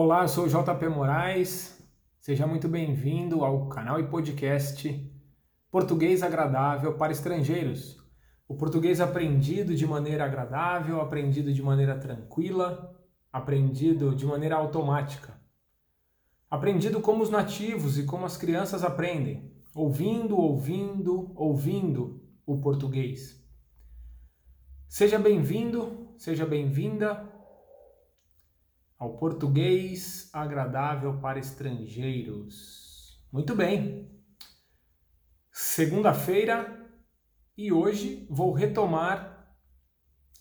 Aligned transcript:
Olá, 0.00 0.22
eu 0.22 0.28
sou 0.28 0.44
o 0.44 0.48
JP 0.48 0.90
Moraes. 0.90 1.76
Seja 2.20 2.46
muito 2.46 2.68
bem-vindo 2.68 3.44
ao 3.44 3.68
canal 3.68 3.98
e 3.98 4.06
podcast 4.06 5.12
Português 5.72 6.22
Agradável 6.22 6.94
para 6.94 7.10
Estrangeiros. 7.10 8.00
O 8.46 8.54
português 8.54 9.00
aprendido 9.00 9.74
de 9.74 9.84
maneira 9.88 10.24
agradável, 10.24 11.00
aprendido 11.00 11.52
de 11.52 11.60
maneira 11.60 11.98
tranquila, 11.98 12.96
aprendido 13.32 14.14
de 14.14 14.24
maneira 14.24 14.54
automática. 14.54 15.36
Aprendido 16.48 17.00
como 17.00 17.24
os 17.24 17.30
nativos 17.30 17.98
e 17.98 18.04
como 18.04 18.24
as 18.24 18.36
crianças 18.36 18.84
aprendem, 18.84 19.52
ouvindo, 19.74 20.36
ouvindo, 20.36 21.32
ouvindo 21.34 22.22
o 22.46 22.60
português. 22.60 23.44
Seja 24.88 25.18
bem-vindo, 25.18 26.14
seja 26.16 26.46
bem-vinda 26.46 27.36
ao 28.98 29.16
português 29.16 30.28
agradável 30.32 31.20
para 31.20 31.38
estrangeiros. 31.38 33.22
Muito 33.32 33.54
bem. 33.54 34.10
Segunda-feira 35.52 36.90
e 37.56 37.72
hoje 37.72 38.26
vou 38.30 38.52
retomar 38.52 39.56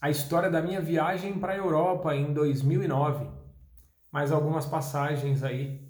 a 0.02 0.10
história 0.10 0.50
da 0.50 0.62
minha 0.62 0.82
viagem 0.82 1.40
para 1.40 1.54
a 1.54 1.58
Europa 1.58 2.16
em 2.16 2.34
2009. 2.34 3.30
Mais 4.12 4.32
algumas 4.32 4.66
passagens 4.66 5.44
aí. 5.44 5.88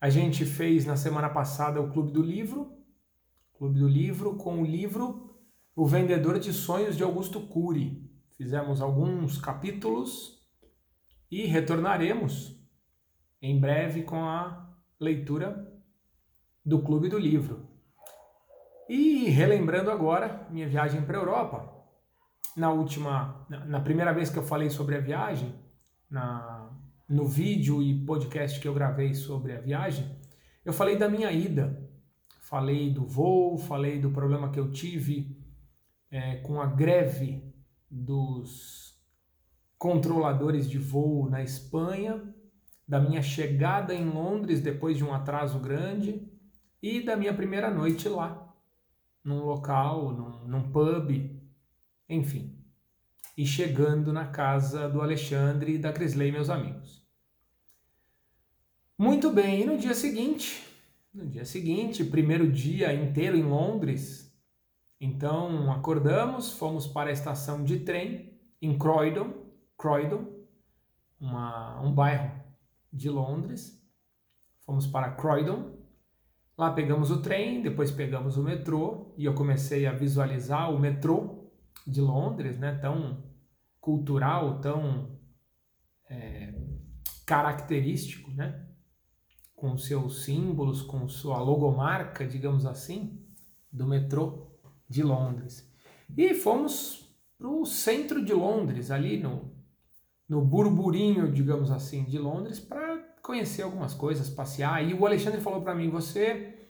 A 0.00 0.08
gente 0.08 0.44
fez 0.44 0.84
na 0.84 0.96
semana 0.96 1.28
passada 1.28 1.80
o 1.80 1.90
Clube 1.90 2.12
do 2.12 2.22
Livro, 2.22 2.72
Clube 3.54 3.78
do 3.78 3.88
Livro 3.88 4.36
com 4.36 4.62
o 4.62 4.66
livro 4.66 5.28
o 5.74 5.86
Vendedor 5.86 6.40
de 6.40 6.52
Sonhos 6.52 6.96
de 6.96 7.04
Augusto 7.04 7.40
Cury. 7.40 8.10
Fizemos 8.36 8.80
alguns 8.80 9.38
capítulos 9.38 10.37
e 11.30 11.46
retornaremos 11.46 12.58
em 13.40 13.58
breve 13.58 14.02
com 14.02 14.24
a 14.24 14.74
leitura 14.98 15.72
do 16.64 16.82
Clube 16.82 17.08
do 17.08 17.18
Livro. 17.18 17.68
E 18.88 19.28
relembrando 19.28 19.90
agora 19.90 20.46
minha 20.50 20.66
viagem 20.66 21.02
para 21.02 21.18
a 21.18 21.20
Europa. 21.20 21.74
Na 22.56 22.72
última, 22.72 23.46
na 23.48 23.80
primeira 23.80 24.12
vez 24.12 24.30
que 24.30 24.38
eu 24.38 24.42
falei 24.42 24.70
sobre 24.70 24.96
a 24.96 25.00
viagem, 25.00 25.54
na, 26.10 26.70
no 27.08 27.26
vídeo 27.26 27.82
e 27.82 28.04
podcast 28.04 28.58
que 28.58 28.66
eu 28.66 28.74
gravei 28.74 29.14
sobre 29.14 29.52
a 29.52 29.60
viagem, 29.60 30.18
eu 30.64 30.72
falei 30.72 30.96
da 30.96 31.08
minha 31.08 31.30
ida. 31.30 31.86
Falei 32.40 32.90
do 32.90 33.06
voo, 33.06 33.58
falei 33.58 34.00
do 34.00 34.10
problema 34.10 34.50
que 34.50 34.58
eu 34.58 34.70
tive 34.70 35.38
é, 36.10 36.36
com 36.36 36.60
a 36.60 36.66
greve 36.66 37.44
dos 37.90 38.87
controladores 39.78 40.68
de 40.68 40.76
voo 40.76 41.30
na 41.30 41.42
Espanha, 41.42 42.22
da 42.86 42.98
minha 42.98 43.22
chegada 43.22 43.94
em 43.94 44.08
Londres 44.08 44.60
depois 44.60 44.96
de 44.96 45.04
um 45.04 45.14
atraso 45.14 45.58
grande 45.60 46.26
e 46.82 47.00
da 47.00 47.16
minha 47.16 47.32
primeira 47.32 47.70
noite 47.70 48.08
lá, 48.08 48.52
num 49.22 49.44
local, 49.44 50.12
num, 50.12 50.48
num 50.48 50.72
pub, 50.72 51.10
enfim. 52.08 52.56
E 53.36 53.46
chegando 53.46 54.12
na 54.12 54.26
casa 54.26 54.88
do 54.88 55.00
Alexandre 55.00 55.74
e 55.74 55.78
da 55.78 55.92
Crisley, 55.92 56.32
meus 56.32 56.50
amigos. 56.50 57.06
Muito 58.96 59.30
bem, 59.30 59.62
e 59.62 59.64
no 59.64 59.78
dia 59.78 59.94
seguinte, 59.94 60.66
no 61.14 61.24
dia 61.24 61.44
seguinte, 61.44 62.04
primeiro 62.04 62.50
dia 62.50 62.92
inteiro 62.92 63.36
em 63.36 63.44
Londres, 63.44 64.28
então 65.00 65.70
acordamos, 65.70 66.52
fomos 66.54 66.86
para 66.88 67.10
a 67.10 67.12
estação 67.12 67.62
de 67.62 67.80
trem 67.80 68.36
em 68.60 68.76
Croydon, 68.76 69.47
Croydon, 69.78 70.26
uma, 71.20 71.80
um 71.80 71.94
bairro 71.94 72.32
de 72.92 73.08
Londres. 73.08 73.80
Fomos 74.66 74.86
para 74.86 75.12
Croydon. 75.12 75.78
Lá 76.56 76.72
pegamos 76.72 77.12
o 77.12 77.22
trem, 77.22 77.62
depois 77.62 77.92
pegamos 77.92 78.36
o 78.36 78.42
metrô 78.42 79.14
e 79.16 79.24
eu 79.24 79.34
comecei 79.34 79.86
a 79.86 79.92
visualizar 79.92 80.74
o 80.74 80.78
metrô 80.78 81.52
de 81.86 82.00
Londres, 82.00 82.58
né? 82.58 82.74
Tão 82.74 83.22
cultural, 83.80 84.60
tão 84.60 85.16
é, 86.10 86.52
característico, 87.24 88.32
né? 88.32 88.66
Com 89.54 89.78
seus 89.78 90.24
símbolos, 90.24 90.82
com 90.82 91.08
sua 91.08 91.38
logomarca, 91.38 92.26
digamos 92.26 92.66
assim, 92.66 93.24
do 93.72 93.86
metrô 93.86 94.48
de 94.88 95.04
Londres. 95.04 95.72
E 96.16 96.34
fomos 96.34 97.16
para 97.38 97.48
o 97.48 97.64
centro 97.64 98.24
de 98.24 98.32
Londres, 98.32 98.90
ali 98.90 99.18
no, 99.18 99.57
no 100.28 100.44
burburinho, 100.44 101.32
digamos 101.32 101.70
assim, 101.70 102.04
de 102.04 102.18
Londres, 102.18 102.60
para 102.60 102.98
conhecer 103.22 103.62
algumas 103.62 103.94
coisas, 103.94 104.28
passear. 104.28 104.84
E 104.84 104.92
o 104.92 105.06
Alexandre 105.06 105.40
falou 105.40 105.62
para 105.62 105.74
mim: 105.74 105.88
você 105.88 106.68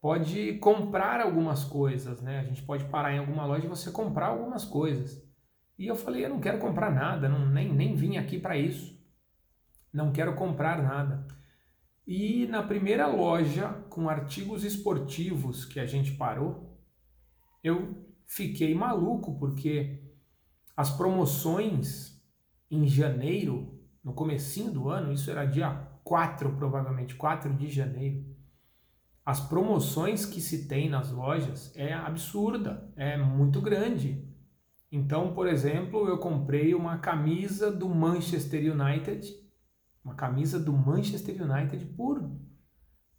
pode 0.00 0.54
comprar 0.54 1.20
algumas 1.20 1.64
coisas, 1.64 2.20
né? 2.20 2.40
A 2.40 2.44
gente 2.44 2.62
pode 2.62 2.84
parar 2.86 3.14
em 3.14 3.18
alguma 3.18 3.46
loja 3.46 3.66
e 3.66 3.68
você 3.68 3.90
comprar 3.90 4.28
algumas 4.28 4.64
coisas. 4.64 5.22
E 5.78 5.86
eu 5.86 5.94
falei: 5.94 6.24
eu 6.24 6.30
não 6.30 6.40
quero 6.40 6.58
comprar 6.58 6.90
nada, 6.90 7.28
não, 7.28 7.48
nem, 7.48 7.72
nem 7.72 7.94
vim 7.94 8.16
aqui 8.16 8.38
para 8.38 8.56
isso. 8.56 9.00
Não 9.92 10.10
quero 10.10 10.34
comprar 10.34 10.82
nada. 10.82 11.26
E 12.06 12.46
na 12.48 12.62
primeira 12.62 13.06
loja 13.06 13.68
com 13.88 14.08
artigos 14.08 14.64
esportivos 14.64 15.64
que 15.64 15.78
a 15.78 15.86
gente 15.86 16.12
parou, 16.12 16.76
eu 17.62 18.06
fiquei 18.26 18.74
maluco 18.74 19.38
porque 19.38 20.02
as 20.76 20.90
promoções 20.90 22.11
em 22.72 22.88
janeiro, 22.88 23.78
no 24.02 24.12
comecinho 24.12 24.72
do 24.72 24.88
ano, 24.88 25.12
isso 25.12 25.30
era 25.30 25.44
dia 25.44 25.70
4 26.02 26.56
provavelmente, 26.56 27.14
4 27.14 27.54
de 27.54 27.68
janeiro, 27.68 28.24
as 29.24 29.40
promoções 29.40 30.26
que 30.26 30.40
se 30.40 30.66
tem 30.66 30.88
nas 30.88 31.12
lojas 31.12 31.72
é 31.76 31.92
absurda, 31.92 32.92
é 32.96 33.16
muito 33.16 33.60
grande. 33.60 34.28
Então, 34.90 35.32
por 35.32 35.46
exemplo, 35.46 36.08
eu 36.08 36.18
comprei 36.18 36.74
uma 36.74 36.98
camisa 36.98 37.70
do 37.70 37.88
Manchester 37.88 38.74
United, 38.74 39.32
uma 40.04 40.14
camisa 40.14 40.58
do 40.58 40.72
Manchester 40.72 41.40
United 41.40 41.84
por 41.94 42.28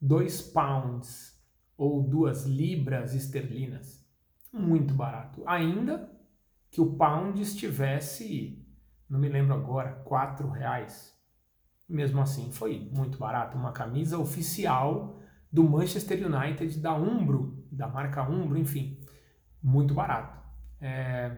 2 0.01 0.41
pounds 0.41 1.41
ou 1.77 2.03
2 2.03 2.45
libras 2.47 3.15
esterlinas 3.15 4.03
muito 4.51 4.93
barato. 4.93 5.41
Ainda 5.47 6.11
que 6.69 6.81
o 6.81 6.95
pound 6.95 7.41
estivesse, 7.41 8.62
não 9.09 9.19
me 9.19 9.29
lembro 9.29 9.53
agora, 9.53 9.91
quatro 10.03 10.49
reais. 10.49 11.13
Mesmo 11.87 12.21
assim, 12.21 12.51
foi 12.51 12.89
muito 12.91 13.17
barato. 13.17 13.57
Uma 13.57 13.71
camisa 13.71 14.17
oficial 14.17 15.19
do 15.51 15.63
Manchester 15.63 16.25
United, 16.25 16.79
da 16.79 16.95
Umbro, 16.95 17.63
da 17.71 17.87
marca 17.87 18.27
Umbro, 18.27 18.57
enfim, 18.57 18.99
muito 19.61 19.93
barato. 19.93 20.41
É, 20.81 21.37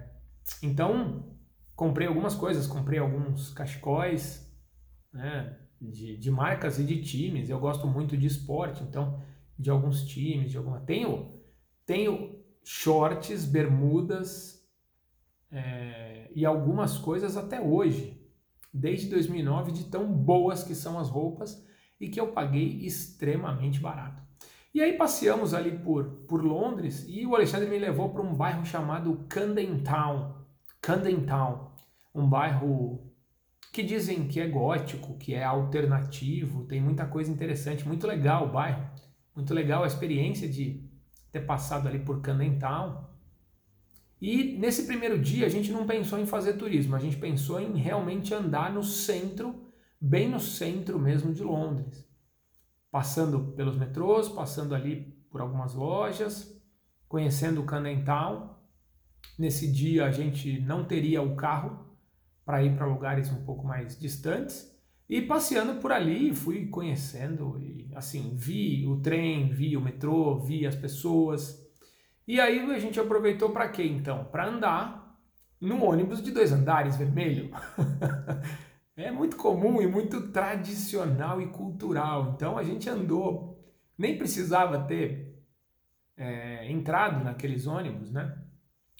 então, 0.64 1.38
comprei 1.76 2.08
algumas 2.08 2.34
coisas, 2.34 2.66
comprei 2.66 3.00
alguns 3.00 3.53
cachecóis 3.53 4.50
né, 5.12 5.58
de, 5.82 6.18
de 6.18 6.32
marcas 6.32 6.80
e 6.80 6.84
de 6.84 7.02
times. 7.02 7.50
Eu 7.50 7.59
gosto 7.59 7.88
muito 7.88 8.16
de 8.16 8.28
esporte, 8.28 8.84
então, 8.84 9.22
de 9.58 9.70
alguns 9.70 10.06
times, 10.06 10.52
de 10.52 10.58
alguma. 10.58 10.80
Tenho, 10.80 11.42
tenho 11.86 12.40
shorts, 12.64 13.46
bermudas 13.46 14.65
é, 15.55 16.29
e 16.35 16.45
algumas 16.45 16.97
coisas 16.97 17.38
até 17.38 17.61
hoje, 17.61 18.21
desde 18.73 19.09
2009, 19.09 19.71
de 19.71 19.85
tão 19.85 20.11
boas 20.11 20.63
que 20.63 20.75
são 20.75 20.99
as 20.99 21.09
roupas 21.09 21.66
e 21.99 22.09
que 22.09 22.19
eu 22.19 22.33
paguei 22.33 22.79
extremamente 22.81 23.79
barato. 23.79 24.21
E 24.73 24.81
aí 24.81 24.97
passeamos 24.97 25.53
ali 25.53 25.79
por, 25.79 26.03
por 26.27 26.43
Londres 26.43 27.05
e 27.07 27.25
o 27.25 27.33
Alexandre 27.33 27.69
me 27.69 27.79
levou 27.79 28.09
para 28.09 28.21
um 28.21 28.35
bairro 28.35 28.66
chamado 28.66 29.25
Camden 29.29 29.81
Town. 29.81 30.35
Camden 30.81 31.25
Town, 31.25 31.72
um 32.13 32.28
bairro 32.28 33.01
que 33.72 33.81
dizem 33.81 34.28
que 34.28 34.41
é 34.41 34.47
gótico, 34.47 35.17
que 35.17 35.34
é 35.34 35.43
alternativo, 35.43 36.66
tem 36.66 36.81
muita 36.81 37.05
coisa 37.05 37.31
interessante, 37.31 37.87
muito 37.87 38.05
legal 38.05 38.47
o 38.47 38.51
bairro, 38.51 38.85
muito 39.34 39.53
legal 39.53 39.84
a 39.84 39.87
experiência 39.87 40.47
de 40.47 40.84
ter 41.31 41.41
passado 41.41 41.87
ali 41.87 41.99
por 41.99 42.22
Candental. 42.22 43.15
E 44.27 44.57
nesse 44.57 44.87
primeiro 44.87 45.19
dia 45.19 45.45
a 45.45 45.49
gente 45.49 45.72
não 45.72 45.85
pensou 45.85 46.17
em 46.17 46.25
fazer 46.25 46.53
turismo, 46.53 46.95
a 46.95 46.99
gente 46.99 47.16
pensou 47.16 47.59
em 47.59 47.77
realmente 47.77 48.33
andar 48.33 48.73
no 48.73 48.81
centro, 48.81 49.72
bem 50.01 50.27
no 50.27 50.39
centro 50.39 50.97
mesmo 50.97 51.31
de 51.31 51.43
Londres. 51.43 52.03
Passando 52.89 53.53
pelos 53.55 53.77
metrôs, 53.77 54.27
passando 54.27 54.73
ali 54.73 55.16
por 55.29 55.41
algumas 55.41 55.75
lojas, 55.75 56.59
conhecendo 57.07 57.61
o 57.61 57.66
Candental. 57.66 58.67
Nesse 59.37 59.72
dia 59.72 60.05
a 60.05 60.11
gente 60.11 60.59
não 60.59 60.85
teria 60.85 61.22
o 61.22 61.35
carro 61.35 61.95
para 62.43 62.63
ir 62.63 62.75
para 62.75 62.87
lugares 62.87 63.29
um 63.29 63.45
pouco 63.45 63.63
mais 63.63 63.95
distantes. 63.95 64.75
E 65.07 65.22
passeando 65.22 65.79
por 65.79 65.91
ali, 65.91 66.33
fui 66.33 66.66
conhecendo 66.66 67.59
e 67.61 67.91
assim, 67.93 68.33
vi 68.33 68.87
o 68.87 68.97
trem, 68.97 69.53
vi 69.53 69.77
o 69.77 69.81
metrô, 69.81 70.39
vi 70.39 70.66
as 70.66 70.75
pessoas. 70.75 71.63
E 72.27 72.39
aí 72.39 72.59
a 72.72 72.79
gente 72.79 72.99
aproveitou 72.99 73.51
para 73.51 73.69
quê 73.69 73.83
então? 73.83 74.25
Para 74.25 74.47
andar 74.47 75.05
no 75.61 75.83
ônibus 75.83 76.22
de 76.22 76.31
dois 76.31 76.51
andares 76.51 76.97
vermelho. 76.97 77.51
é 78.97 79.11
muito 79.11 79.35
comum 79.35 79.81
e 79.81 79.87
muito 79.87 80.31
tradicional 80.31 81.39
e 81.41 81.47
cultural. 81.47 82.33
Então 82.35 82.57
a 82.57 82.63
gente 82.63 82.89
andou, 82.89 83.63
nem 83.97 84.17
precisava 84.17 84.79
ter 84.79 85.39
é, 86.17 86.72
entrado 86.72 87.23
naqueles 87.23 87.67
ônibus, 87.67 88.11
né? 88.11 88.37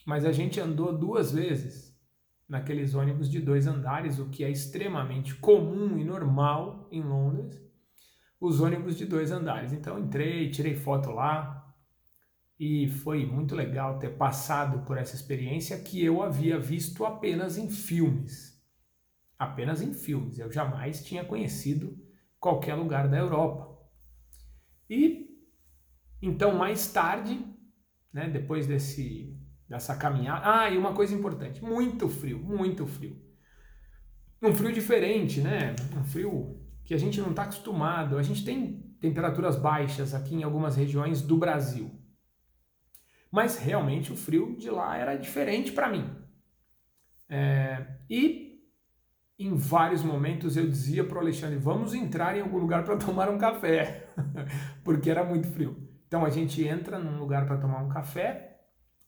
Mas 0.06 0.24
a 0.24 0.32
gente 0.32 0.60
andou 0.60 0.96
duas 0.96 1.32
vezes 1.32 1.96
naqueles 2.48 2.94
ônibus 2.94 3.28
de 3.30 3.40
dois 3.40 3.66
andares, 3.66 4.20
o 4.20 4.30
que 4.30 4.44
é 4.44 4.52
extremamente 4.52 5.34
comum 5.36 5.98
e 5.98 6.04
normal 6.04 6.88
em 6.92 7.02
Londres, 7.02 7.60
os 8.40 8.62
ônibus 8.62 8.96
de 8.96 9.06
dois 9.06 9.32
andares. 9.32 9.74
Então 9.74 9.98
entrei, 9.98 10.52
tirei 10.52 10.76
foto 10.76 11.10
lá 11.10 11.65
e 12.60 12.88
foi 12.88 13.26
muito 13.26 13.56
legal 13.56 14.00
ter 14.00 14.18
passado 14.18 14.86
por 14.86 14.98
essa 14.98 15.16
experiência 15.16 15.78
que 15.80 16.04
eu 16.04 16.24
havia 16.24 16.60
visto 16.60 17.06
apenas 17.06 17.58
em 17.58 17.70
filmes 17.70 18.56
apenas 19.38 19.82
em 19.82 19.94
filmes. 19.94 20.40
Eu 20.40 20.52
jamais 20.52 21.04
tinha 21.04 21.24
conhecido 21.24 21.98
qualquer 22.40 22.76
lugar 22.76 23.08
da 23.08 23.18
Europa. 23.18 23.76
E 24.90 25.26
então 26.22 26.56
mais 26.56 26.92
tarde, 26.92 27.46
né, 28.12 28.30
depois 28.30 28.66
desse 28.66 29.40
dessa 29.68 29.96
caminhada, 29.96 30.42
ah, 30.46 30.70
e 30.70 30.78
uma 30.78 30.94
coisa 30.94 31.16
importante, 31.16 31.64
muito 31.64 32.08
frio, 32.08 32.40
muito 32.40 32.86
frio. 32.86 33.20
Um 34.40 34.54
frio 34.54 34.72
diferente, 34.72 35.42
né? 35.42 35.76
Um 35.98 36.04
frio 36.04 36.62
que 36.84 36.94
a 36.94 37.00
gente 37.00 37.20
não 37.20 37.32
está 37.32 37.44
acostumado. 37.44 38.16
A 38.16 38.22
gente 38.22 38.46
tem 38.46 38.96
temperaturas 39.00 39.56
baixas 39.56 40.14
aqui 40.14 40.36
em 40.36 40.44
algumas 40.44 40.76
regiões 40.76 41.24
do 41.24 41.36
Brasil. 41.36 42.00
Mas 43.36 43.58
realmente 43.58 44.14
o 44.14 44.16
frio 44.16 44.56
de 44.56 44.70
lá 44.70 44.96
era 44.96 45.18
diferente 45.18 45.74
para 45.74 45.90
mim. 45.90 46.10
É, 47.28 47.86
e 48.10 48.62
em 49.38 49.54
vários 49.54 50.02
momentos 50.02 50.56
eu 50.56 50.66
dizia 50.70 51.04
para 51.04 51.18
o 51.18 51.20
Alexandre: 51.20 51.58
vamos 51.58 51.94
entrar 51.94 52.38
em 52.38 52.40
algum 52.40 52.58
lugar 52.58 52.86
para 52.86 52.96
tomar 52.96 53.28
um 53.28 53.38
café, 53.38 54.08
porque 54.86 55.10
era 55.10 55.26
muito 55.26 55.50
frio. 55.50 55.76
Então 56.08 56.24
a 56.24 56.30
gente 56.30 56.66
entra 56.66 56.98
num 56.98 57.20
lugar 57.20 57.46
para 57.46 57.58
tomar 57.58 57.84
um 57.84 57.90
café, 57.90 58.58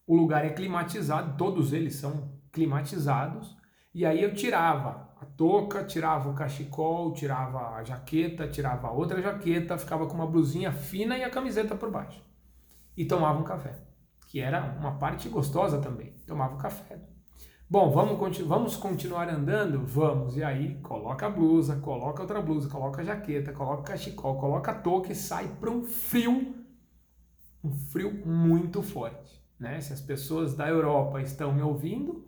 o 0.06 0.14
lugar 0.14 0.44
é 0.44 0.50
climatizado, 0.50 1.38
todos 1.38 1.72
eles 1.72 1.96
são 1.96 2.38
climatizados, 2.52 3.56
e 3.94 4.06
aí 4.06 4.22
eu 4.22 4.34
tirava 4.34 5.16
a 5.22 5.26
touca, 5.26 5.86
tirava 5.86 6.30
o 6.30 6.36
cachecol, 6.36 7.14
tirava 7.14 7.76
a 7.78 7.84
jaqueta, 7.86 8.46
tirava 8.46 8.92
outra 8.92 9.22
jaqueta, 9.22 9.78
ficava 9.78 10.06
com 10.06 10.16
uma 10.16 10.28
blusinha 10.28 10.74
fina 10.74 11.18
e 11.18 11.24
a 11.24 11.30
camiseta 11.30 11.76
por 11.76 11.90
baixo. 11.90 12.22
E 12.98 13.06
tomava 13.06 13.40
um 13.40 13.46
café, 13.46 13.87
que 14.28 14.40
era 14.40 14.78
uma 14.80 14.98
parte 14.98 15.30
gostosa 15.30 15.80
também. 15.80 16.14
Tomava 16.28 16.58
café. 16.58 17.00
Bom, 17.70 17.90
vamos, 17.92 18.18
continu 18.18 18.48
vamos 18.48 18.76
continuar 18.76 19.30
andando? 19.30 19.86
Vamos. 19.86 20.38
E 20.38 20.44
aí, 20.44 20.76
coloca 20.82 21.26
a 21.26 21.30
blusa, 21.30 21.78
coloca 21.78 22.22
outra 22.22 22.42
blusa, 22.42 22.70
coloca 22.70 23.02
a 23.02 23.04
jaqueta, 23.04 23.52
coloca 23.52 23.82
o 23.82 23.86
cachecol, 23.86 24.38
coloca 24.38 24.72
a 24.72 24.76
touca 24.76 25.12
e 25.12 25.16
sai 25.16 25.48
para 25.60 25.70
um 25.70 25.84
frio, 25.84 26.56
um 27.64 27.72
frio 27.72 28.26
muito 28.26 28.82
forte. 28.82 29.42
Né? 29.60 29.82
Se 29.82 29.92
as 29.92 30.02
pessoas 30.02 30.56
da 30.56 30.68
Europa 30.68 31.22
estão 31.22 31.54
me 31.54 31.62
ouvindo, 31.62 32.26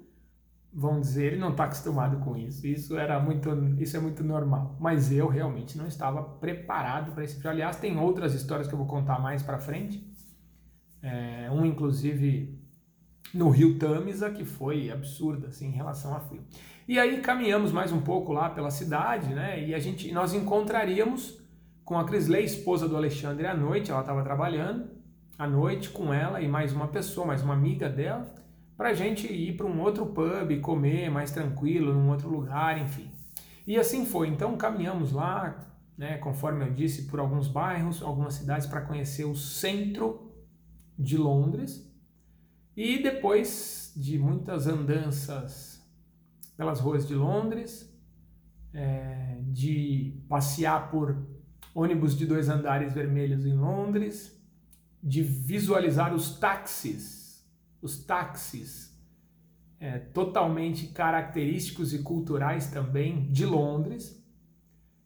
vão 0.74 1.00
dizer 1.00 1.34
ele 1.34 1.42
não 1.42 1.52
está 1.52 1.66
acostumado 1.66 2.18
com 2.20 2.36
isso. 2.36 2.66
Isso 2.66 2.98
era 2.98 3.20
muito, 3.20 3.50
isso 3.82 3.96
é 3.96 4.00
muito 4.00 4.24
normal. 4.24 4.76
Mas 4.80 5.12
eu 5.12 5.28
realmente 5.28 5.78
não 5.78 5.88
estava 5.88 6.22
preparado 6.22 7.14
para 7.14 7.24
esse 7.24 7.38
frio. 7.38 7.52
Aliás, 7.52 7.78
tem 7.78 7.98
outras 7.98 8.34
histórias 8.34 8.68
que 8.68 8.74
eu 8.74 8.78
vou 8.78 8.88
contar 8.88 9.20
mais 9.20 9.44
para 9.44 9.60
frente. 9.60 10.06
É, 11.02 11.50
um, 11.52 11.66
inclusive, 11.66 12.60
no 13.34 13.50
rio 13.50 13.78
Tamisa, 13.78 14.30
que 14.30 14.44
foi 14.44 14.90
absurda 14.92 15.48
assim, 15.48 15.68
em 15.68 15.72
relação 15.72 16.16
a 16.16 16.20
frio. 16.20 16.44
E 16.88 16.98
aí 16.98 17.22
caminhamos 17.22 17.72
mais 17.72 17.92
um 17.92 18.02
pouco 18.02 18.34
lá 18.34 18.50
pela 18.50 18.72
cidade, 18.72 19.34
né? 19.34 19.64
E 19.68 19.76
a 19.76 19.80
gente, 19.80 20.12
nós 20.12 20.34
encontraríamos 20.34 21.40
com 21.86 21.98
a 21.98 22.04
Crisley, 22.04 22.44
esposa 22.44 22.88
do 22.88 22.98
Alexandre, 22.98 23.46
à 23.48 23.54
noite, 23.54 23.92
ela 23.92 24.02
estava 24.02 24.24
trabalhando, 24.24 24.90
à 25.38 25.48
noite 25.48 25.90
com 25.90 26.14
ela 26.14 26.42
e 26.42 26.48
mais 26.48 26.74
uma 26.74 26.88
pessoa, 26.88 27.26
mais 27.26 27.42
uma 27.42 27.54
amiga 27.54 27.88
dela, 27.88 28.34
para 28.76 28.90
a 28.90 28.94
gente 28.94 29.32
ir 29.32 29.56
para 29.56 29.66
um 29.66 29.82
outro 29.82 30.06
pub, 30.08 30.60
comer 30.62 31.10
mais 31.10 31.32
tranquilo, 31.32 31.94
num 31.94 32.10
outro 32.10 32.30
lugar, 32.30 32.80
enfim. 32.80 33.12
E 33.66 33.78
assim 33.78 34.06
foi. 34.06 34.28
Então 34.28 34.58
caminhamos 34.58 35.12
lá, 35.12 35.68
né, 35.98 36.18
conforme 36.18 36.66
eu 36.66 36.72
disse, 36.72 37.04
por 37.04 37.20
alguns 37.20 37.48
bairros, 37.48 38.02
algumas 38.02 38.34
cidades 38.34 38.68
para 38.68 38.82
conhecer 38.82 39.26
o 39.26 39.36
centro 39.36 40.29
de 41.00 41.18
Londres 41.18 41.90
e 42.76 43.02
depois 43.02 43.94
de 43.96 44.20
muitas 44.20 44.68
andanças 44.68 45.82
pelas 46.58 46.82
ruas 46.82 47.08
de 47.08 47.16
Londres, 47.16 47.90
é, 48.74 49.40
de 49.44 50.22
passear 50.28 50.92
por 50.92 51.26
ônibus 51.74 52.18
de 52.18 52.26
dois 52.26 52.50
andares 52.50 52.94
vermelhos 52.94 53.46
em 53.46 53.54
Londres, 53.54 54.38
de 55.02 55.24
visualizar 55.24 56.14
os 56.14 56.38
táxis, 56.38 57.50
os 57.82 58.04
táxis 58.04 58.94
é, 59.80 59.98
totalmente 59.98 60.88
característicos 60.88 61.94
e 61.94 62.00
culturais 62.00 62.68
também 62.68 63.32
de 63.32 63.46
Londres, 63.46 64.20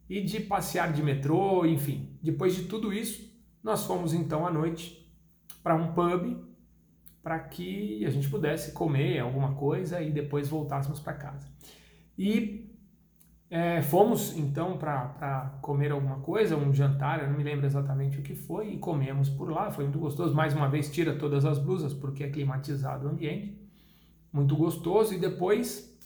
e 0.10 0.22
de 0.22 0.40
passear 0.40 0.92
de 0.92 1.01
metrô, 1.01 1.66
enfim. 1.66 2.18
Depois 2.22 2.56
de 2.56 2.63
tudo 2.63 2.92
isso, 2.92 3.31
nós 3.63 3.86
fomos 3.86 4.13
então 4.13 4.45
à 4.45 4.51
noite 4.51 5.03
para 5.63 5.75
um 5.75 5.94
pub 5.94 6.38
para 7.24 7.39
que 7.39 8.06
a 8.06 8.10
gente 8.10 8.30
pudesse 8.30 8.74
comer 8.74 9.19
alguma 9.19 9.54
coisa 9.56 10.01
e 10.01 10.12
depois 10.12 10.50
voltássemos 10.50 11.00
para 11.00 11.13
casa. 11.13 11.48
E 12.18 12.69
é, 13.50 13.81
fomos 13.81 14.36
então 14.36 14.77
para 14.77 15.57
comer 15.62 15.92
alguma 15.92 16.19
coisa, 16.19 16.57
um 16.57 16.74
jantar, 16.74 17.21
eu 17.21 17.30
não 17.30 17.38
me 17.38 17.44
lembro 17.44 17.65
exatamente 17.65 18.19
o 18.19 18.21
que 18.21 18.36
foi, 18.36 18.74
e 18.74 18.77
comemos 18.77 19.30
por 19.30 19.50
lá, 19.50 19.71
foi 19.71 19.86
muito 19.86 20.00
gostoso. 20.00 20.36
Mais 20.36 20.54
uma 20.54 20.68
vez, 20.68 20.92
tira 20.92 21.15
todas 21.15 21.45
as 21.45 21.57
blusas 21.57 21.94
porque 21.94 22.24
é 22.24 22.30
climatizado 22.30 23.07
o 23.07 23.09
ambiente, 23.12 23.57
muito 24.31 24.56
gostoso. 24.56 25.13
E 25.13 25.19
depois 25.19 25.98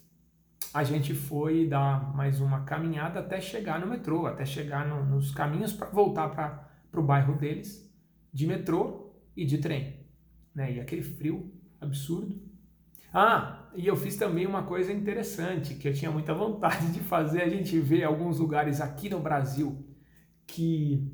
a 0.74 0.83
gente 0.83 1.15
foi 1.15 1.68
dar 1.68 2.13
mais 2.15 2.39
uma 2.39 2.62
caminhada 2.62 3.21
até 3.21 3.42
chegar 3.42 3.80
no 3.80 3.88
metrô, 3.88 4.27
até 4.27 4.45
chegar 4.45 4.88
no, 4.88 5.03
nos 5.03 5.31
caminhos 5.31 5.74
para 5.74 5.89
voltar 5.89 6.30
para 6.30 7.00
o 7.00 7.03
bairro 7.03 7.36
deles, 7.36 7.89
de 8.31 8.45
metrô 8.45 9.06
e 9.38 9.45
de 9.45 9.60
trem 9.60 10.07
né? 10.57 10.74
E 10.74 10.80
aquele 10.80 11.04
frio 11.04 11.54
absurdo. 11.80 12.42
Ah, 13.13 13.69
e 13.75 13.86
eu 13.86 13.95
fiz 13.95 14.16
também 14.16 14.48
uma 14.48 14.63
coisa 14.63 14.91
interessante 14.91 15.75
que 15.75 15.88
eu 15.88 15.94
tinha 15.94 16.10
muita 16.10 16.34
vontade 16.34 16.91
de 16.91 17.00
fazer. 17.00 17.44
A 17.44 17.48
gente 17.48 17.79
vê 17.79 18.03
alguns 18.03 18.39
lugares 18.39 18.82
aqui 18.82 19.08
no 19.08 19.20
Brasil 19.20 19.86
que 20.48 21.13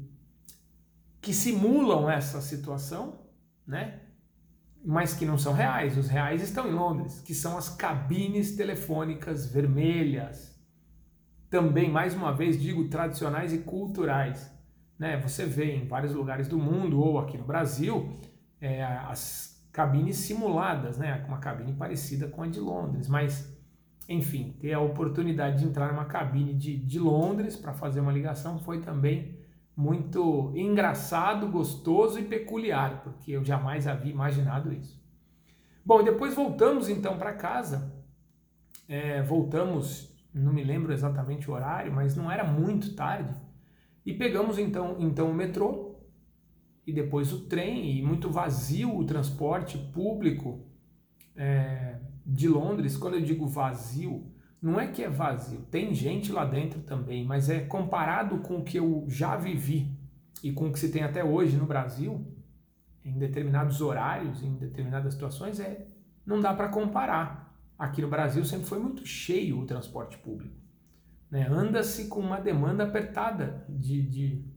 que 1.22 1.34
simulam 1.34 2.10
essa 2.10 2.42
situação, 2.42 3.27
né? 3.68 4.01
Mas 4.86 5.13
que 5.13 5.25
não 5.25 5.38
são 5.38 5.53
reais. 5.53 5.98
Os 5.98 6.08
reais 6.08 6.42
estão 6.42 6.68
em 6.68 6.74
Londres, 6.74 7.22
que 7.22 7.34
são 7.34 7.58
as 7.58 7.70
cabines 7.70 8.56
telefônicas 8.56 9.46
vermelhas. 9.46 10.53
Também, 11.50 11.89
mais 11.89 12.13
uma 12.13 12.34
vez, 12.34 12.62
digo 12.62 12.89
tradicionais 12.89 13.53
e 13.53 13.60
culturais. 13.60 14.51
Né? 14.98 15.18
Você 15.18 15.46
vê 15.46 15.76
em 15.76 15.88
vários 15.88 16.14
lugares 16.14 16.48
do 16.48 16.58
mundo 16.58 17.00
ou 17.00 17.20
aqui 17.20 17.38
no 17.38 17.44
Brasil 17.44 18.18
é, 18.62 18.84
as 18.84 19.54
cabines 19.72 20.18
simuladas, 20.18 20.98
né? 20.98 21.26
Uma 21.28 21.40
cabine 21.40 21.74
parecida 21.74 22.28
com 22.28 22.44
a 22.44 22.48
de 22.48 22.60
Londres, 22.60 23.08
mas 23.08 23.52
enfim, 24.08 24.56
ter 24.60 24.74
a 24.74 24.80
oportunidade 24.80 25.60
de 25.60 25.66
entrar 25.66 25.92
numa 25.92 26.06
cabine 26.06 26.54
de, 26.54 26.78
de 26.78 27.00
Londres 27.00 27.56
para 27.56 27.74
fazer 27.74 28.00
uma 28.00 28.12
ligação 28.12 28.60
foi 28.60 28.82
também 28.82 29.38
muito 29.76 30.52
engraçado, 30.56 31.48
gostoso 31.48 32.20
e 32.20 32.24
peculiar, 32.24 33.02
porque 33.04 33.32
eu 33.32 33.44
jamais 33.44 33.88
havia 33.88 34.12
imaginado 34.12 34.72
isso. 34.72 35.02
Bom, 35.86 36.04
depois 36.04 36.36
voltamos 36.36 36.88
então 36.88 37.18
para 37.18 37.34
casa, 37.34 37.92
é, 38.88 39.22
voltamos, 39.24 40.16
não 40.34 40.54
me 40.54 40.64
lembro 40.64 40.94
exatamente 40.94 41.50
o 41.50 41.54
horário, 41.54 41.92
mas 41.92 42.16
não 42.16 42.32
era 42.32 42.44
muito 42.44 42.96
tarde, 42.96 43.36
e 44.05 44.13
pegamos 44.13 44.57
então, 44.57 44.98
então 45.00 45.29
o 45.29 45.33
metrô 45.33 45.95
e 46.86 46.91
depois 46.91 47.31
o 47.31 47.45
trem, 47.45 47.98
e 47.98 48.01
muito 48.01 48.29
vazio 48.29 48.95
o 48.95 49.05
transporte 49.05 49.77
público 49.77 50.65
é, 51.36 52.00
de 52.25 52.48
Londres. 52.48 52.98
Quando 52.98 53.15
eu 53.15 53.22
digo 53.22 53.48
vazio, 53.48 54.29
não 54.62 54.79
é 54.79 54.88
que 54.88 55.03
é 55.03 55.10
vazio, 55.10 55.62
tem 55.72 55.93
gente 55.93 56.31
lá 56.31 56.45
dentro 56.45 56.81
também, 56.81 57.25
mas 57.25 57.50
é 57.50 57.62
comparado 57.62 58.39
com 58.39 58.57
o 58.57 58.63
que 58.63 58.77
eu 58.77 59.05
já 59.07 59.36
vivi 59.36 59.98
e 60.43 60.51
com 60.51 60.67
o 60.67 60.72
que 60.74 60.79
se 60.79 60.91
tem 60.91 61.03
até 61.03 61.24
hoje 61.24 61.55
no 61.55 61.65
Brasil, 61.65 62.25
em 63.03 63.17
determinados 63.17 63.81
horários, 63.81 64.43
em 64.43 64.55
determinadas 64.55 65.13
situações, 65.13 65.60
é 65.60 65.88
não 66.25 66.39
dá 66.39 66.53
para 66.53 66.69
comparar. 66.69 67.53
Aqui 67.77 68.01
no 68.01 68.07
Brasil 68.07 68.45
sempre 68.45 68.65
foi 68.65 68.79
muito 68.79 69.05
cheio 69.05 69.60
o 69.60 69.65
transporte 69.65 70.17
público. 70.17 70.62
Né? 71.34 71.48
Anda-se 71.50 72.10
com 72.10 72.20
uma 72.20 72.40
demanda 72.40 72.84
apertada 72.84 73.66
de, 73.68 74.04
de 74.04 74.54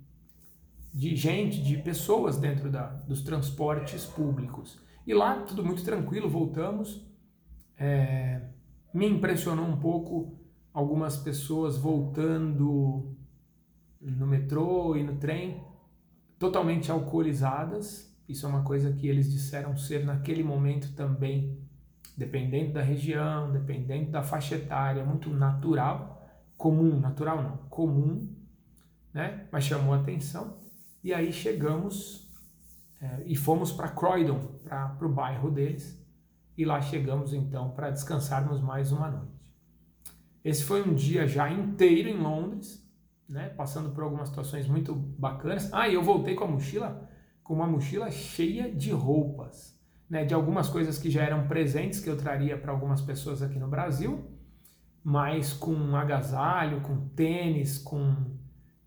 de 0.93 1.15
gente, 1.15 1.63
de 1.63 1.77
pessoas 1.77 2.39
dentro 2.39 2.71
da, 2.71 2.87
dos 2.87 3.21
transportes 3.21 4.07
públicos. 4.07 4.81
E 5.07 5.13
lá, 5.13 5.43
tudo 5.43 5.63
muito 5.63 5.85
tranquilo, 5.85 6.27
voltamos. 6.27 7.07
É, 7.79 8.41
me 8.95 9.07
impressionou 9.07 9.67
um 9.67 9.77
pouco 9.77 10.39
algumas 10.73 11.19
pessoas 11.19 11.77
voltando 11.77 13.15
no 14.01 14.27
metrô 14.27 14.97
e 14.97 15.05
no 15.05 15.17
trem 15.17 15.63
totalmente 16.39 16.91
alcoolizadas. 16.91 18.11
Isso 18.27 18.47
é 18.47 18.49
uma 18.49 18.63
coisa 18.63 18.91
que 18.91 19.07
eles 19.07 19.31
disseram 19.31 19.77
ser 19.77 20.03
naquele 20.03 20.43
momento 20.43 20.95
também, 20.95 21.61
dependendo 22.17 22.73
da 22.73 22.81
região, 22.81 23.53
dependendo 23.53 24.11
da 24.11 24.23
faixa 24.23 24.55
etária, 24.55 25.05
muito 25.05 25.29
natural, 25.29 26.16
comum, 26.57 26.99
natural 26.99 27.43
não, 27.43 27.57
comum, 27.69 28.35
né? 29.13 29.47
Mas 29.51 29.65
chamou 29.65 29.95
atenção. 29.95 30.59
E 31.03 31.13
aí 31.15 31.33
chegamos 31.33 32.27
é, 33.01 33.23
e 33.27 33.37
fomos 33.37 33.73
para 33.73 33.89
Croydon, 33.89 34.41
para 34.65 35.07
o 35.07 35.09
bairro 35.09 35.51
deles, 35.51 36.03
e 36.57 36.65
lá 36.65 36.81
chegamos 36.81 37.33
então 37.33 37.71
para 37.71 37.91
descansarmos 37.91 38.61
mais 38.61 38.91
uma 38.91 39.11
noite. 39.11 39.37
Esse 40.43 40.65
foi 40.65 40.83
um 40.83 40.95
dia 40.95 41.27
já 41.27 41.51
inteiro 41.51 42.09
em 42.09 42.19
Londres, 42.19 42.85
né, 43.29 43.49
passando 43.51 43.91
por 43.91 44.05
algumas 44.05 44.29
situações 44.29 44.67
muito 44.67 44.95
bacanas. 44.95 45.73
Ah, 45.73 45.89
e 45.89 45.95
eu 45.95 46.03
voltei 46.03 46.35
com 46.35 46.45
a 46.45 46.49
mochila, 46.49 47.09
com 47.43 47.55
uma 47.55 47.67
mochila 47.67 48.11
cheia 48.11 48.73
de 48.73 48.93
roupas, 48.93 49.77
né, 50.09 50.25
de 50.25 50.33
algumas 50.33 50.69
coisas 50.69 50.99
que 50.99 51.11
já 51.11 51.23
eram 51.23 51.49
presentes 51.49 52.01
que 52.01 52.09
eu 52.09 52.17
traria 52.17 52.57
para 52.57 52.73
algumas 52.73 53.01
pessoas 53.01 53.43
aqui 53.43 53.59
no 53.59 53.69
Brasil, 53.69 54.31
mas 55.09 55.53
com 55.53 55.95
agasalho, 55.95 56.81
com 56.81 57.07
tênis, 57.11 57.79
com 57.79 58.13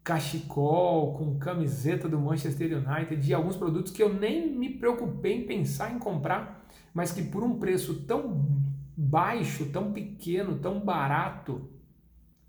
cachecol, 0.03 1.13
com 1.13 1.39
camiseta 1.39 2.09
do 2.09 2.19
Manchester 2.19 2.83
United 2.85 3.25
e 3.25 3.33
alguns 3.33 3.55
produtos 3.55 3.89
que 3.89 4.03
eu 4.03 4.13
nem 4.13 4.53
me 4.53 4.67
preocupei 4.67 5.37
em 5.37 5.47
pensar 5.47 5.95
em 5.95 5.97
comprar, 5.97 6.67
mas 6.93 7.13
que 7.13 7.23
por 7.23 7.41
um 7.41 7.57
preço 7.57 8.01
tão 8.01 8.45
baixo, 8.97 9.67
tão 9.67 9.93
pequeno, 9.93 10.59
tão 10.59 10.81
barato, 10.81 11.69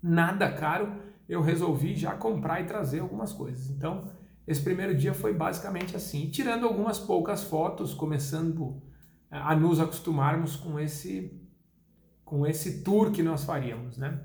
nada 0.03 0.51
caro, 0.51 0.91
eu 1.29 1.41
resolvi 1.41 1.95
já 1.95 2.13
comprar 2.13 2.59
e 2.59 2.65
trazer 2.65 2.99
algumas 2.99 3.31
coisas. 3.31 3.69
Então, 3.69 4.11
esse 4.45 4.61
primeiro 4.61 4.93
dia 4.93 5.13
foi 5.13 5.33
basicamente 5.33 5.95
assim, 5.95 6.29
tirando 6.29 6.67
algumas 6.67 6.99
poucas 6.99 7.41
fotos, 7.41 7.93
começando 7.93 8.81
a 9.29 9.55
nos 9.55 9.79
acostumarmos 9.79 10.57
com 10.57 10.77
esse 10.77 11.40
com 12.31 12.47
esse 12.47 12.81
tour 12.81 13.11
que 13.11 13.21
nós 13.21 13.43
faríamos, 13.43 13.97
né? 13.97 14.21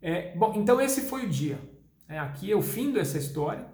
É, 0.00 0.32
bom, 0.36 0.52
então 0.54 0.80
esse 0.80 1.00
foi 1.00 1.26
o 1.26 1.28
dia. 1.28 1.58
É, 2.08 2.16
aqui 2.16 2.48
eu 2.48 2.62
findo 2.62 3.00
essa 3.00 3.18
história. 3.18 3.66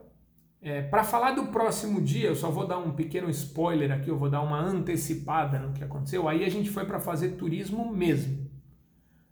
É, 0.62 0.80
Para 0.80 1.04
falar 1.04 1.32
do 1.32 1.48
próximo 1.48 2.00
dia, 2.00 2.28
eu 2.28 2.34
só 2.34 2.50
vou 2.50 2.66
dar 2.66 2.78
um 2.78 2.92
pequeno 2.92 3.28
spoiler 3.28 3.92
aqui, 3.92 4.08
eu 4.08 4.16
vou 4.16 4.30
dar 4.30 4.40
uma 4.40 4.58
antecipada 4.58 5.58
no 5.58 5.74
que 5.74 5.84
aconteceu. 5.84 6.26
Aí 6.26 6.46
a 6.46 6.48
gente 6.48 6.70
foi 6.70 6.86
para 6.86 6.98
fazer 6.98 7.32
turismo 7.32 7.94
mesmo. 7.94 8.50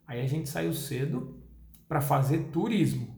Aí 0.06 0.20
a 0.20 0.26
gente 0.26 0.50
saiu 0.50 0.74
cedo 0.74 1.40
para 1.88 2.02
fazer 2.02 2.50
turismo. 2.52 3.16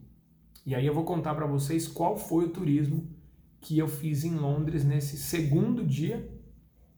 E 0.64 0.72
aí 0.72 0.86
eu 0.86 0.94
vou 0.94 1.02
contar 1.02 1.34
para 1.34 1.46
vocês 1.46 1.88
qual 1.88 2.16
foi 2.16 2.44
o 2.44 2.50
turismo 2.50 3.10
que 3.60 3.76
eu 3.76 3.88
fiz 3.88 4.22
em 4.22 4.36
Londres 4.36 4.84
nesse 4.84 5.16
segundo 5.16 5.84
dia, 5.84 6.30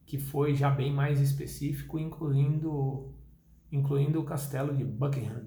que 0.04 0.18
foi 0.18 0.54
já 0.54 0.68
bem 0.68 0.92
mais 0.92 1.22
específico, 1.22 1.98
incluindo 1.98 3.18
incluindo 3.72 4.20
o 4.20 4.24
castelo 4.24 4.74
de 4.74 4.84
Buckingham 4.84 5.44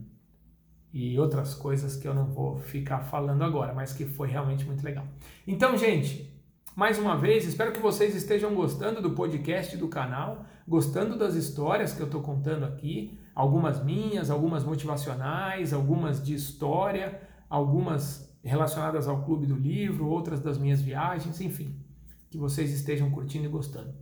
e 0.94 1.18
outras 1.20 1.56
coisas 1.56 1.96
que 1.96 2.08
eu 2.08 2.14
não 2.14 2.28
vou 2.28 2.60
ficar 2.60 3.00
falando 3.00 3.44
agora, 3.44 3.74
mas 3.74 3.94
que 3.94 4.06
foi 4.06 4.30
realmente 4.30 4.64
muito 4.66 4.84
legal. 4.84 5.08
Então, 5.48 5.76
gente, 5.76 6.32
mais 6.76 6.98
uma 6.98 7.18
vez, 7.18 7.46
espero 7.46 7.72
que 7.72 7.80
vocês 7.80 8.16
estejam 8.16 8.54
gostando 8.54 9.02
do 9.02 9.12
podcast 9.12 9.76
do 9.76 9.88
canal, 9.88 10.46
gostando 10.68 11.18
das 11.18 11.36
histórias 11.36 11.94
que 11.94 12.02
eu 12.02 12.06
estou 12.06 12.22
contando 12.22 12.64
aqui, 12.66 13.20
algumas 13.36 13.84
minhas, 13.84 14.30
algumas 14.30 14.64
motivacionais, 14.64 15.74
algumas 15.74 16.24
de 16.24 16.34
história, 16.34 17.22
algumas 17.50 18.32
relacionadas 18.44 19.08
ao 19.08 19.24
Clube 19.24 19.46
do 19.46 19.56
Livro, 19.56 20.08
outras 20.08 20.42
das 20.42 20.58
minhas 20.58 20.82
viagens, 20.82 21.40
enfim, 21.42 21.80
que 22.30 22.38
vocês 22.38 22.72
estejam 22.72 23.10
curtindo 23.10 23.46
e 23.46 23.50
gostando. 23.50 23.94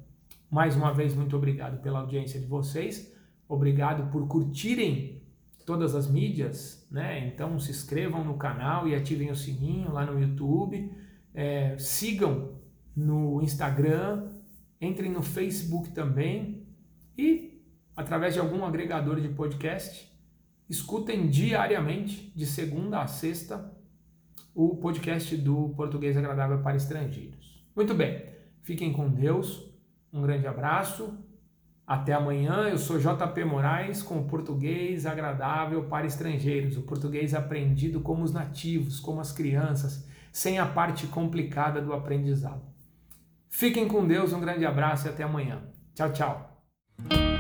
Mais 0.50 0.76
uma 0.76 0.94
vez, 0.94 1.14
muito 1.14 1.36
obrigado 1.36 1.82
pela 1.82 2.00
audiência 2.00 2.40
de 2.40 2.48
vocês, 2.48 3.14
obrigado 3.54 4.10
por 4.12 4.28
curtirem 4.28 5.22
todas 5.66 5.94
as 5.94 6.10
mídias, 6.10 6.88
né? 6.90 7.28
Então 7.28 7.60
se 7.60 7.72
inscrevam 7.72 8.24
no 8.24 8.38
canal 8.38 8.88
e 8.88 8.96
ativem 8.96 9.30
o 9.30 9.36
sininho 9.36 9.92
lá 9.92 10.06
no 10.06 10.20
YouTube, 10.20 10.92
é, 11.34 11.78
sigam 11.78 12.56
no 12.96 13.42
Instagram, 13.42 14.30
entrem 14.80 15.12
no 15.12 15.22
Facebook 15.22 15.92
também 15.92 16.66
e 17.18 17.62
através 17.96 18.34
de 18.34 18.40
algum 18.40 18.66
agregador 18.66 19.20
de 19.20 19.30
podcast, 19.30 20.10
escutem 20.70 21.30
diariamente, 21.30 22.32
de 22.34 22.46
segunda 22.46 23.02
a 23.02 23.08
sexta, 23.08 23.72
o 24.56 24.78
podcast 24.78 25.36
do 25.36 25.70
Português 25.76 26.16
Agradável 26.16 26.62
para 26.62 26.78
Estrangeiros. 26.78 27.66
Muito 27.76 27.94
bem, 27.94 28.26
fiquem 28.62 28.94
com 28.94 29.10
Deus, 29.10 29.70
um 30.12 30.22
grande 30.22 30.48
abraço 30.48 31.18
até 31.86 32.14
amanhã, 32.14 32.70
eu 32.70 32.78
sou 32.78 32.98
JP 32.98 33.44
Moraes 33.44 34.02
com 34.02 34.20
o 34.20 34.26
português 34.26 35.06
agradável 35.06 35.84
para 35.86 36.06
estrangeiros, 36.06 36.78
o 36.78 36.84
português 36.84 37.34
aprendido 37.34 38.00
como 38.02 38.24
os 38.24 38.32
nativos, 38.32 39.00
como 39.00 39.20
as 39.20 39.32
crianças, 39.32 40.08
sem 40.32 40.60
a 40.60 40.66
parte 40.66 41.08
complicada 41.08 41.82
do 41.82 41.94
aprendizado. 41.94 42.62
Fiquem 43.50 43.88
com 43.88 44.08
Deus, 44.08 44.32
um 44.32 44.40
grande 44.40 44.66
abraço 44.66 45.08
e 45.08 45.10
até 45.10 45.24
amanhã. 45.24 45.62
Tchau, 45.94 46.14
tchau. 46.14 47.31